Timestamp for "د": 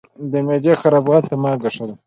0.31-0.33